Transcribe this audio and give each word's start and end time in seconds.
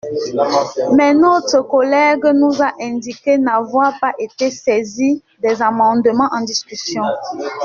Mais 0.95 1.13
notre 1.13 1.61
collègue 1.61 2.23
nous 2.33 2.59
a 2.59 2.73
indiqué 2.81 3.37
n’avoir 3.37 3.93
pas 3.99 4.15
été 4.17 4.49
saisi 4.49 5.21
des 5.43 5.61
amendements 5.61 6.31
en 6.31 6.41
discussion. 6.41 7.03